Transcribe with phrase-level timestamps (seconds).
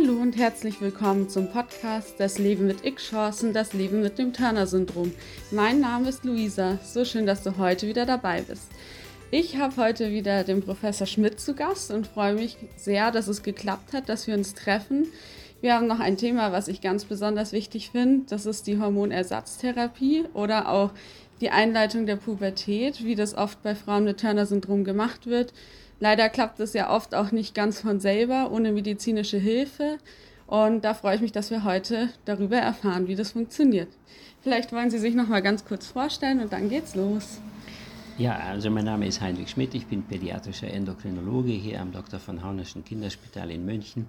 [0.00, 5.12] Hallo und herzlich willkommen zum Podcast Das Leben mit X-Chancen, das Leben mit dem Turner-Syndrom.
[5.50, 6.78] Mein Name ist Luisa.
[6.84, 8.68] So schön, dass du heute wieder dabei bist.
[9.32, 13.42] Ich habe heute wieder den Professor Schmidt zu Gast und freue mich sehr, dass es
[13.42, 15.08] geklappt hat, dass wir uns treffen.
[15.60, 18.26] Wir haben noch ein Thema, was ich ganz besonders wichtig finde.
[18.28, 20.92] Das ist die Hormonersatztherapie oder auch
[21.40, 25.52] die Einleitung der Pubertät, wie das oft bei Frauen mit Turner-Syndrom gemacht wird.
[26.00, 29.98] Leider klappt es ja oft auch nicht ganz von selber, ohne medizinische Hilfe.
[30.46, 33.88] Und da freue ich mich, dass wir heute darüber erfahren, wie das funktioniert.
[34.40, 37.40] Vielleicht wollen Sie sich noch mal ganz kurz vorstellen und dann geht's los.
[38.16, 42.18] Ja, also mein Name ist Heinrich Schmidt, ich bin pädiatrischer Endokrinologe hier am Dr.
[42.18, 44.06] von Haunerschen Kinderspital in München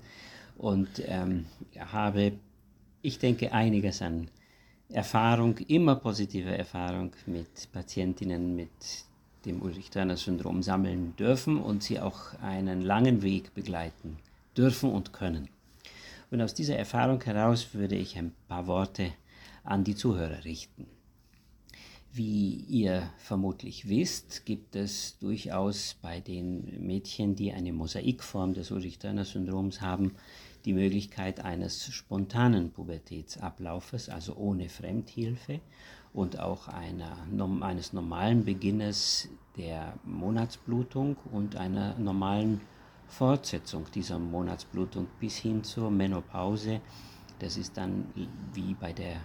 [0.58, 1.45] und ähm,
[1.77, 2.31] habe,
[3.03, 4.30] ich denke, einiges an
[4.89, 8.69] Erfahrung, immer positive Erfahrung mit Patientinnen mit
[9.45, 14.17] dem Ulrich-Turner-Syndrom sammeln dürfen und sie auch einen langen Weg begleiten
[14.55, 15.50] dürfen und können.
[16.31, 19.11] Und aus dieser Erfahrung heraus würde ich ein paar Worte
[19.63, 20.86] an die Zuhörer richten.
[22.11, 29.81] Wie ihr vermutlich wisst, gibt es durchaus bei den Mädchen, die eine Mosaikform des Ulrich-Turner-Syndroms
[29.81, 30.16] haben,
[30.70, 35.62] die Möglichkeit eines spontanen Pubertätsablaufes, also ohne Fremdhilfe
[36.14, 37.17] und auch einer,
[37.62, 42.62] eines normalen Beginnes der Monatsblutung und einer normalen
[43.08, 46.81] Fortsetzung dieser Monatsblutung bis hin zur Menopause.
[47.40, 48.06] Das ist dann
[48.53, 49.16] wie bei der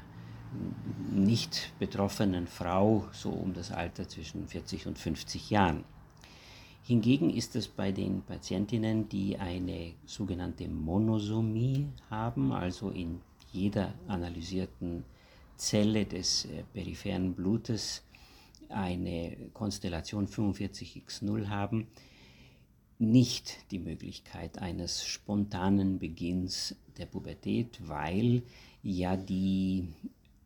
[1.10, 5.84] nicht betroffenen Frau so um das Alter zwischen 40 und 50 Jahren.
[6.86, 13.20] Hingegen ist es bei den Patientinnen, die eine sogenannte Monosomie haben, also in
[13.52, 15.02] jeder analysierten
[15.56, 18.02] Zelle des äh, peripheren Blutes
[18.68, 21.86] eine Konstellation 45x0 haben,
[22.98, 28.42] nicht die Möglichkeit eines spontanen Beginns der Pubertät, weil
[28.82, 29.88] ja die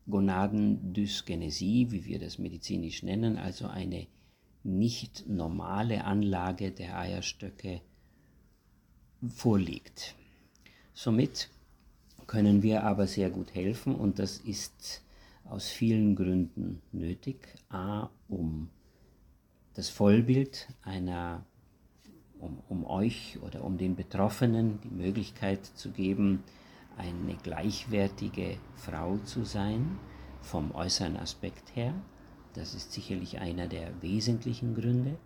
[0.08, 4.06] Gonadendyskinesie, wie wir das medizinisch nennen, also eine
[4.68, 7.80] nicht normale Anlage der Eierstöcke
[9.26, 10.14] vorliegt.
[10.94, 11.48] Somit
[12.26, 15.02] können wir aber sehr gut helfen und das ist
[15.44, 17.48] aus vielen Gründen nötig.
[17.70, 18.68] A, um
[19.74, 21.46] das Vollbild einer,
[22.38, 26.42] um, um euch oder um den Betroffenen die Möglichkeit zu geben,
[26.96, 29.98] eine gleichwertige Frau zu sein,
[30.40, 31.94] vom äußeren Aspekt her.
[32.58, 35.16] Das ist sicherlich einer der wesentlichen Gründe.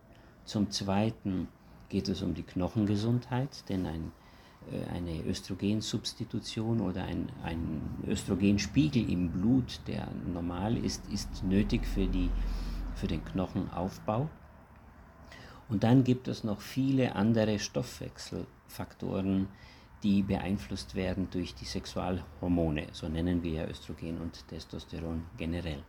[0.45, 1.49] Zum Zweiten
[1.89, 4.13] geht es um die Knochengesundheit, denn ein
[4.71, 12.07] äh, eine Östrogensubstitution oder ein, ein Östrogenspiegel im Blut, der normal ist, ist nötig für,
[12.07, 12.31] die,
[12.95, 14.29] für den Knochenaufbau.
[15.69, 19.49] Und dann gibt es noch viele andere Stoffwechselfaktoren,
[20.03, 25.83] die beeinflusst werden durch die Sexualhormone, so nennen wir ja Östrogen und Testosteron generell.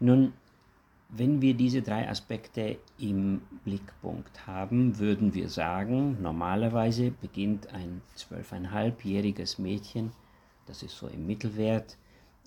[0.00, 0.32] Nun,
[1.08, 9.58] wenn wir diese drei Aspekte im Blickpunkt haben, würden wir sagen, normalerweise beginnt ein zwölfeinhalbjähriges
[9.58, 10.12] Mädchen,
[10.66, 11.96] das ist so im Mittelwert,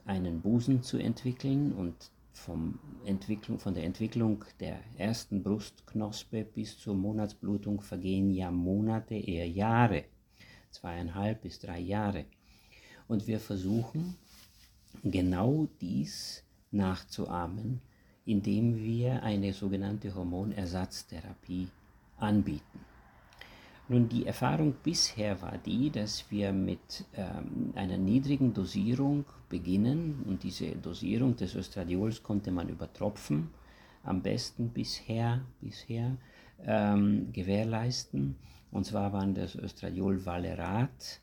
[0.06, 6.95] einen Busen zu entwickeln und vom Entwicklung, von der Entwicklung der ersten Brustknospe bis zur
[6.95, 10.06] Monatsblutung vergehen ja Monate, eher Jahre,
[10.69, 12.25] zweieinhalb bis drei Jahre.
[13.07, 14.16] Und wir versuchen
[15.03, 17.82] genau dies nachzuahmen
[18.26, 21.68] indem wir eine sogenannte Hormonersatztherapie
[22.18, 22.80] anbieten.
[23.90, 30.44] Nun, die Erfahrung bisher war die, dass wir mit ähm, einer niedrigen Dosierung beginnen und
[30.44, 33.50] diese Dosierung des Östradiols konnte man über Tropfen
[34.04, 36.16] am besten bisher, bisher
[36.66, 38.36] ähm, gewährleisten.
[38.72, 41.20] Und zwar waren das Östradiol Valerat,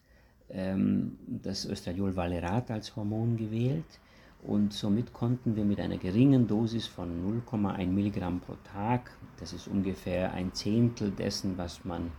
[0.51, 3.99] ähm, das Östradiol Valerat als Hormon gewählt
[4.43, 9.11] und somit konnten wir mit einer geringen Dosis von 0,1 Milligramm pro Tag,
[9.41, 12.13] das ist ungefähr ein Zehntel dessen, was man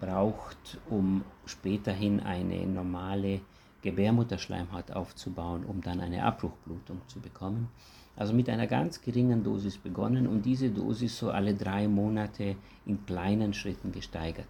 [0.00, 3.40] braucht, um späterhin eine normale
[3.82, 7.68] Gebärmutterschleimhaut aufzubauen, um dann eine Abbruchblutung zu bekommen.
[8.16, 12.56] Also mit einer ganz geringen Dosis begonnen und diese Dosis so alle drei Monate
[12.86, 14.48] in kleinen Schritten gesteigert.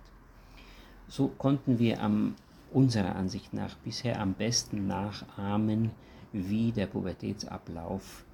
[1.09, 2.35] So konnten wir am,
[2.73, 5.91] unserer Ansicht nach bisher am besten nachahmen,
[6.35, 8.25] wie der Pubertätsablauf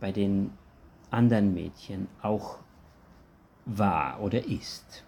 [0.00, 0.50] bei den
[1.10, 2.58] anderen Mädchen auch
[3.66, 5.04] war oder ist.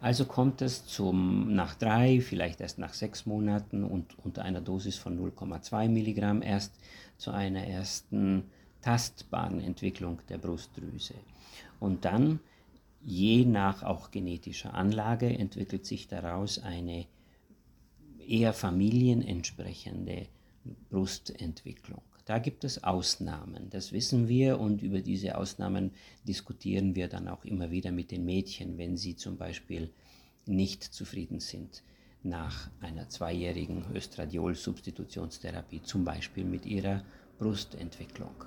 [0.00, 4.96] Also kommt es zum, nach drei, vielleicht erst nach sechs Monaten und unter einer Dosis
[4.96, 6.74] von 0,2 Milligramm erst
[7.18, 8.44] zu einer ersten
[8.80, 11.14] tastbaren Entwicklung der Brustdrüse.
[11.78, 12.40] Und dann,
[13.00, 17.06] je nach auch genetischer Anlage, entwickelt sich daraus eine
[18.26, 20.26] eher familienentsprechende
[20.90, 22.02] Brustentwicklung.
[22.24, 25.90] Da gibt es Ausnahmen, das wissen wir und über diese Ausnahmen
[26.26, 29.90] diskutieren wir dann auch immer wieder mit den Mädchen, wenn sie zum Beispiel
[30.46, 31.82] nicht zufrieden sind
[32.22, 37.02] nach einer zweijährigen Östradiol-Substitutionstherapie, zum Beispiel mit ihrer
[37.38, 38.44] Brustentwicklung.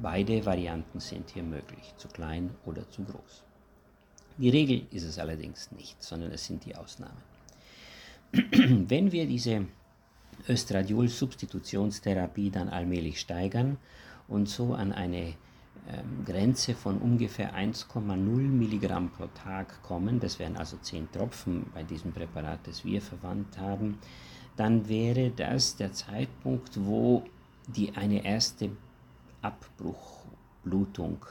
[0.00, 3.42] Beide Varianten sind hier möglich, zu klein oder zu groß.
[4.38, 7.22] Die Regel ist es allerdings nicht, sondern es sind die Ausnahmen.
[8.32, 9.66] Wenn wir diese
[10.48, 13.78] Östradiol-Substitutionstherapie dann allmählich steigern
[14.28, 15.34] und so an eine
[15.88, 21.82] ähm, Grenze von ungefähr 1,0 Milligramm pro Tag kommen, das wären also 10 Tropfen bei
[21.82, 23.98] diesem Präparat, das wir verwandt haben,
[24.56, 27.24] dann wäre das der Zeitpunkt, wo
[27.68, 28.70] die eine erste
[29.42, 31.24] Abbruchblutung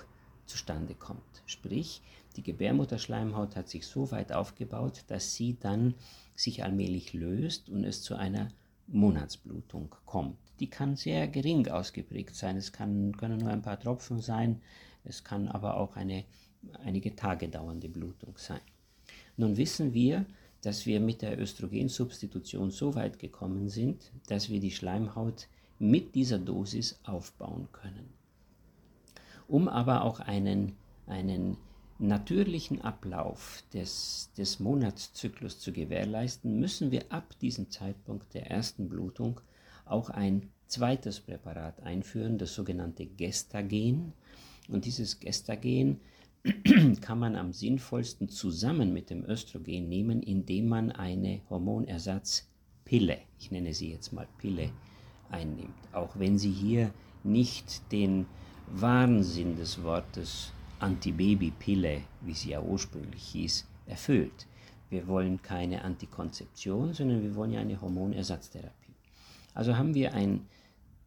[0.46, 1.22] zustande kommt.
[1.46, 2.02] Sprich,
[2.36, 5.96] die Gebärmutterschleimhaut hat sich so weit aufgebaut, dass sie dann
[6.36, 8.50] sich allmählich löst und es zu einer
[8.88, 10.38] Monatsblutung kommt.
[10.60, 12.58] Die kann sehr gering ausgeprägt sein.
[12.58, 14.62] Es kann, können nur ein paar Tropfen sein.
[15.04, 16.26] Es kann aber auch eine
[16.84, 18.62] einige Tage dauernde Blutung sein.
[19.38, 20.26] Nun wissen wir,
[20.62, 25.48] dass wir mit der Östrogensubstitution so weit gekommen sind, dass wir die Schleimhaut
[25.78, 28.10] mit dieser Dosis aufbauen können.
[29.48, 31.58] Um aber auch einen, einen
[31.98, 39.40] natürlichen Ablauf des, des Monatszyklus zu gewährleisten, müssen wir ab diesem Zeitpunkt der ersten Blutung
[39.86, 44.14] auch ein zweites Präparat einführen, das sogenannte Gestagen.
[44.68, 46.00] Und dieses Gestagen
[47.02, 53.74] kann man am sinnvollsten zusammen mit dem Östrogen nehmen, indem man eine Hormonersatzpille, ich nenne
[53.74, 54.72] sie jetzt mal Pille,
[55.30, 55.74] einnimmt.
[55.94, 56.92] Auch wenn sie hier
[57.24, 58.26] nicht den
[58.68, 60.52] Wahnsinn des Wortes
[60.86, 64.46] Antibabypille, wie sie ja ursprünglich hieß, erfüllt.
[64.92, 68.94] Wir wollen keine Antikonzeption, sondern wir wollen ja eine Hormonersatztherapie.
[69.56, 70.48] Also haben wir ein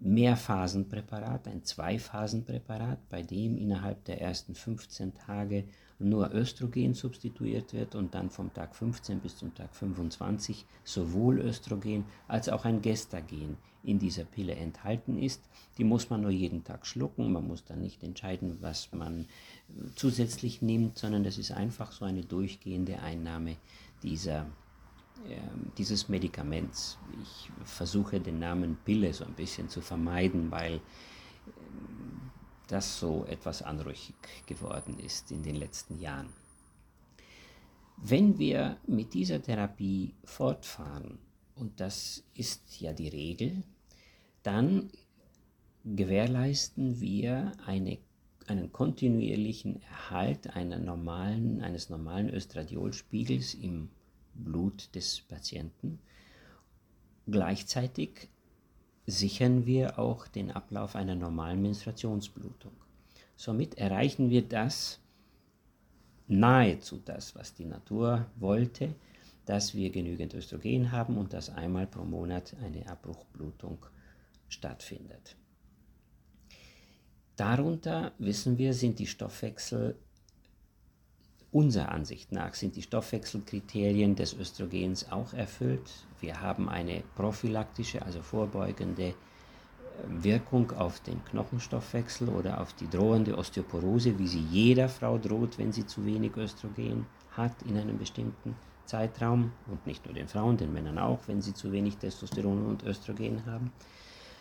[0.01, 8.15] Mehrphasenpräparat, ein Zweiphasenpräparat, bei dem innerhalb der ersten 15 Tage nur Östrogen substituiert wird und
[8.15, 13.99] dann vom Tag 15 bis zum Tag 25 sowohl Östrogen als auch ein Gestagen in
[13.99, 15.43] dieser Pille enthalten ist.
[15.77, 19.27] Die muss man nur jeden Tag schlucken, man muss dann nicht entscheiden, was man
[19.97, 23.57] zusätzlich nimmt, sondern das ist einfach so eine durchgehende Einnahme
[24.03, 24.43] dieser,
[25.29, 25.41] äh,
[25.79, 26.99] dieses Medikaments.
[27.23, 30.81] Ich versuche den Namen Pille so ein bisschen zu vermeiden, weil
[32.69, 34.15] das so etwas anrüchig
[34.47, 36.33] geworden ist in den letzten Jahren.
[37.97, 41.19] Wenn wir mit dieser Therapie fortfahren,
[41.57, 43.65] und das ist ja die Regel,
[44.45, 44.91] dann
[45.85, 47.99] gewährleisten wir eine,
[48.47, 53.91] einen kontinuierlichen Erhalt normalen, eines normalen Östradiolspiegels im
[54.35, 55.99] Blut des Patienten.
[57.27, 58.29] Gleichzeitig
[59.09, 62.73] sichern wir auch den Ablauf einer normalen Menstruationsblutung.
[63.37, 65.01] Somit erreichen wir das,
[66.27, 68.95] nahezu das, was die Natur wollte,
[69.47, 73.79] dass wir genügend Östrogen haben und dass einmal pro Monat eine Abbruchblutung
[74.51, 75.37] stattfindet.
[77.37, 79.97] Darunter wissen wir, sind die Stoffwechsel,
[81.53, 85.91] unserer Ansicht nach, sind die Stoffwechselkriterien des Östrogens auch erfüllt.
[86.21, 89.15] Wir haben eine prophylaktische, also vorbeugende äh,
[90.09, 95.73] Wirkung auf den Knochenstoffwechsel oder auf die drohende Osteoporose, wie sie jeder Frau droht, wenn
[95.73, 100.73] sie zu wenig Östrogen hat in einem bestimmten Zeitraum und nicht nur den Frauen, den
[100.73, 103.71] Männern auch, wenn sie zu wenig Testosteron und Östrogen haben.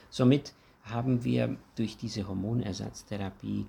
[0.10, 3.68] Somit haben wir durch diese Hormonersatztherapie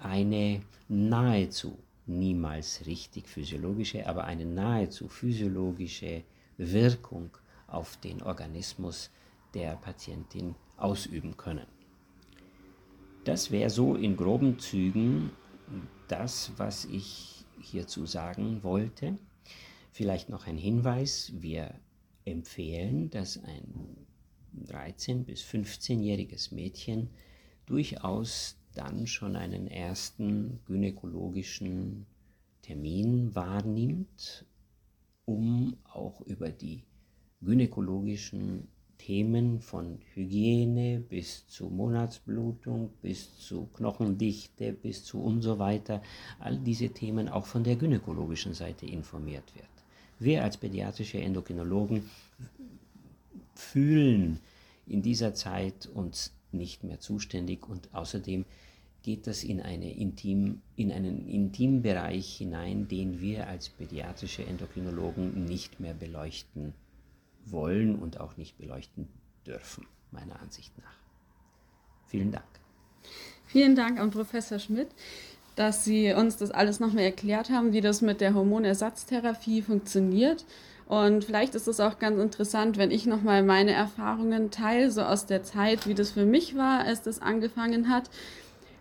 [0.00, 6.24] eine nahezu niemals richtig physiologische, aber eine nahezu physiologische
[6.56, 7.30] Wirkung
[7.66, 9.10] auf den Organismus
[9.54, 11.66] der Patientin ausüben können.
[13.24, 15.30] Das wäre so in groben Zügen
[16.08, 19.18] das, was ich hierzu sagen wollte.
[19.92, 21.32] Vielleicht noch ein Hinweis.
[21.36, 21.74] Wir
[22.24, 24.06] empfehlen, dass ein
[24.66, 27.10] 13- bis 15-jähriges Mädchen
[27.66, 32.06] durchaus dann schon einen ersten gynäkologischen
[32.62, 34.46] Termin wahrnimmt
[35.28, 36.82] um auch über die
[37.42, 38.66] gynäkologischen
[38.96, 46.02] Themen von Hygiene bis zu Monatsblutung, bis zu Knochendichte, bis zu und so weiter,
[46.38, 49.68] all diese Themen auch von der gynäkologischen Seite informiert wird.
[50.18, 52.08] Wir als pädiatrische Endokrinologen
[53.54, 54.40] fühlen
[54.86, 58.46] in dieser Zeit uns nicht mehr zuständig und außerdem
[59.02, 65.80] geht das in, eine Intim, in einen Intimbereich hinein, den wir als pädiatrische Endokrinologen nicht
[65.80, 66.74] mehr beleuchten
[67.44, 69.08] wollen und auch nicht beleuchten
[69.46, 70.96] dürfen, meiner Ansicht nach.
[72.06, 72.44] Vielen Dank.
[73.46, 74.88] Vielen Dank an Professor Schmidt,
[75.56, 80.44] dass Sie uns das alles nochmal erklärt haben, wie das mit der Hormonersatztherapie funktioniert.
[80.86, 85.26] Und vielleicht ist es auch ganz interessant, wenn ich nochmal meine Erfahrungen teile, so aus
[85.26, 88.10] der Zeit, wie das für mich war, als das angefangen hat.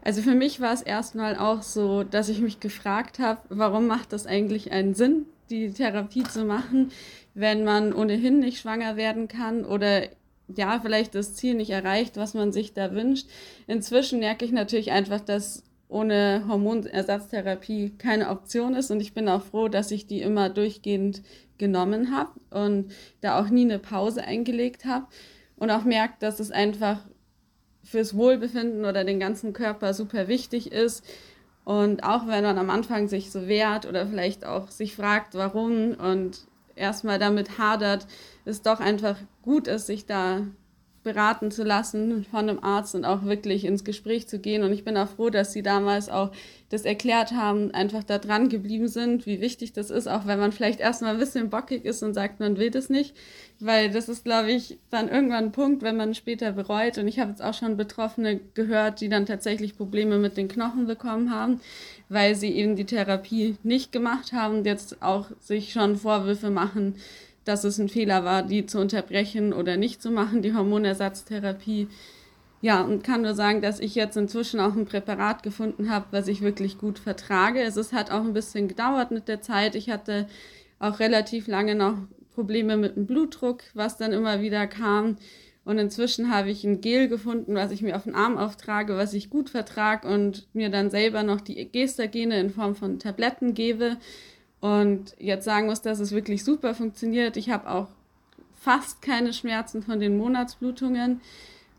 [0.07, 4.13] Also für mich war es erstmal auch so, dass ich mich gefragt habe, warum macht
[4.13, 6.93] das eigentlich einen Sinn, die Therapie zu machen,
[7.33, 10.03] wenn man ohnehin nicht schwanger werden kann oder
[10.55, 13.27] ja, vielleicht das Ziel nicht erreicht, was man sich da wünscht.
[13.67, 19.43] Inzwischen merke ich natürlich einfach, dass ohne Hormonersatztherapie keine Option ist und ich bin auch
[19.43, 21.21] froh, dass ich die immer durchgehend
[21.57, 25.07] genommen habe und da auch nie eine Pause eingelegt habe
[25.57, 27.01] und auch merkt, dass es einfach
[27.89, 31.03] fürs Wohlbefinden oder den ganzen Körper super wichtig ist.
[31.63, 35.95] Und auch wenn man am Anfang sich so wehrt oder vielleicht auch sich fragt, warum
[35.95, 38.07] und erstmal damit hadert,
[38.45, 40.41] ist doch einfach gut ist, sich da
[41.07, 44.61] beraten zu lassen von einem Arzt und auch wirklich ins Gespräch zu gehen.
[44.61, 46.31] Und ich bin auch froh, dass Sie damals auch
[46.69, 50.51] das erklärt haben, einfach da dran geblieben sind, wie wichtig das ist, auch wenn man
[50.51, 53.15] vielleicht erstmal ein bisschen bockig ist und sagt, man will das nicht.
[53.61, 56.97] Weil das ist, glaube ich, dann irgendwann ein Punkt, wenn man später bereut.
[56.97, 60.87] Und ich habe jetzt auch schon Betroffene gehört, die dann tatsächlich Probleme mit den Knochen
[60.87, 61.61] bekommen haben,
[62.09, 66.95] weil sie eben die Therapie nicht gemacht haben und jetzt auch sich schon Vorwürfe machen,
[67.47, 71.87] dass es ein Fehler war, die zu unterbrechen oder nicht zu machen, die Hormonersatztherapie.
[72.61, 76.27] Ja, und kann nur sagen, dass ich jetzt inzwischen auch ein Präparat gefunden habe, was
[76.27, 77.61] ich wirklich gut vertrage.
[77.61, 79.75] Es ist, hat auch ein bisschen gedauert mit der Zeit.
[79.75, 80.27] Ich hatte
[80.79, 81.97] auch relativ lange noch
[82.33, 85.17] Probleme mit dem Blutdruck, was dann immer wieder kam.
[85.65, 89.13] Und inzwischen habe ich ein Gel gefunden, was ich mir auf den Arm auftrage, was
[89.13, 93.97] ich gut vertrage und mir dann selber noch die Gestagene in Form von Tabletten gebe,
[94.67, 97.37] und jetzt sagen muss, dass es wirklich super funktioniert.
[97.37, 97.87] Ich habe auch
[98.59, 101.21] fast keine Schmerzen von den Monatsblutungen.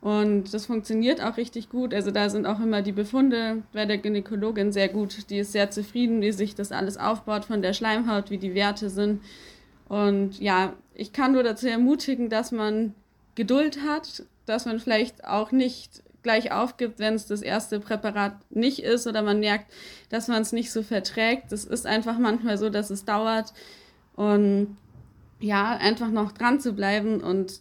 [0.00, 1.92] Und das funktioniert auch richtig gut.
[1.92, 5.28] Also da sind auch immer die Befunde bei der Gynäkologin sehr gut.
[5.28, 8.88] Die ist sehr zufrieden, wie sich das alles aufbaut von der Schleimhaut, wie die Werte
[8.88, 9.20] sind.
[9.88, 12.94] Und ja, ich kann nur dazu ermutigen, dass man
[13.34, 18.82] Geduld hat, dass man vielleicht auch nicht gleich aufgibt, wenn es das erste Präparat nicht
[18.82, 19.72] ist oder man merkt,
[20.10, 21.52] dass man es nicht so verträgt.
[21.52, 23.52] Das ist einfach manchmal so, dass es dauert.
[24.14, 24.76] Und
[25.40, 27.60] ja, einfach noch dran zu bleiben und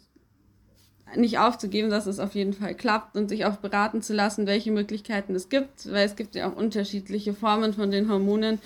[1.16, 4.72] nicht aufzugeben, dass es auf jeden Fall klappt und sich auch beraten zu lassen, welche
[4.72, 8.60] Möglichkeiten es gibt, weil es gibt ja auch unterschiedliche Formen von den Hormonen.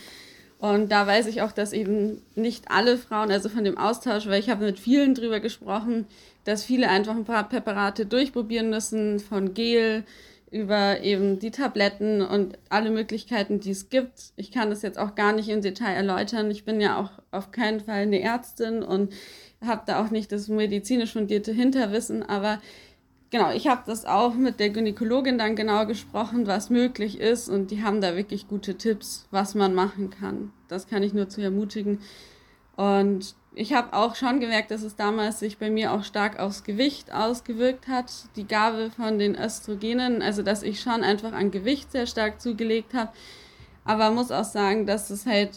[0.62, 4.39] Und da weiß ich auch, dass eben nicht alle Frauen, also von dem Austausch, weil
[4.39, 6.06] ich habe mit vielen drüber gesprochen,
[6.44, 10.03] dass viele einfach ein paar Präparate durchprobieren müssen, von Gel
[10.51, 14.34] über eben die Tabletten und alle Möglichkeiten, die es gibt.
[14.36, 16.51] Ich kann das jetzt auch gar nicht im Detail erläutern.
[16.51, 19.13] Ich bin ja auch auf keinen Fall eine Ärztin und
[19.65, 22.62] habe da auch nicht das medizinisch fundierte Hinterwissen, aber
[23.31, 27.71] genau, ich habe das auch mit der Gynäkologin dann genau gesprochen, was möglich ist und
[27.71, 30.53] die haben da wirklich gute Tipps, was man machen kann.
[30.67, 32.00] Das kann ich nur zu ermutigen.
[32.75, 36.63] Und ich habe auch schon gemerkt, dass es damals sich bei mir auch stark aufs
[36.63, 41.91] Gewicht ausgewirkt hat, die Gabe von den Östrogenen, also dass ich schon einfach an Gewicht
[41.91, 43.11] sehr stark zugelegt habe.
[43.83, 45.51] Aber muss auch sagen, dass es halt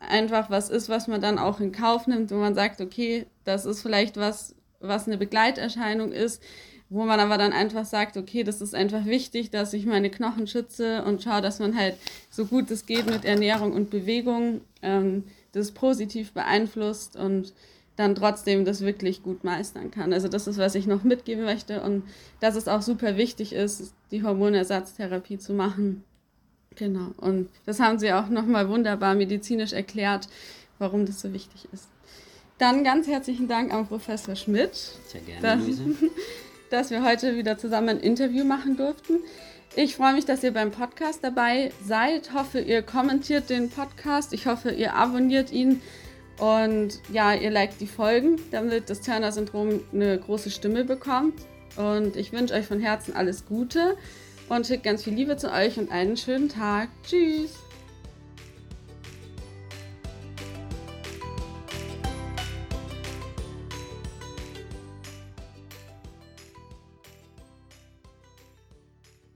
[0.00, 3.66] einfach was ist, was man dann auch in Kauf nimmt, wo man sagt, okay, das
[3.66, 6.42] ist vielleicht was, was eine Begleiterscheinung ist,
[6.88, 10.46] wo man aber dann einfach sagt, okay, das ist einfach wichtig, dass ich meine Knochen
[10.46, 11.96] schütze und schaue, dass man halt
[12.30, 17.52] so gut es geht mit Ernährung und Bewegung ähm, das positiv beeinflusst und
[17.96, 20.12] dann trotzdem das wirklich gut meistern kann.
[20.12, 22.04] Also das ist, was ich noch mitgeben möchte und
[22.40, 26.04] dass es auch super wichtig ist, die Hormonersatztherapie zu machen.
[26.76, 27.12] Genau.
[27.16, 30.28] Und das haben Sie auch nochmal wunderbar medizinisch erklärt,
[30.78, 31.88] warum das so wichtig ist.
[32.58, 34.74] Dann ganz herzlichen Dank an Professor Schmidt.
[35.08, 35.64] Sehr gerne, dass,
[36.70, 39.20] dass wir heute wieder zusammen ein Interview machen durften.
[39.74, 42.32] Ich freue mich, dass ihr beim Podcast dabei seid.
[42.32, 44.32] Hoffe, ihr kommentiert den Podcast.
[44.32, 45.82] Ich hoffe, ihr abonniert ihn.
[46.38, 51.34] Und ja, ihr liked die Folgen, damit das Turner-Syndrom eine große Stimme bekommt.
[51.76, 53.96] Und ich wünsche euch von Herzen alles Gute
[54.48, 56.88] und schicke ganz viel Liebe zu euch und einen schönen Tag.
[57.06, 57.65] Tschüss!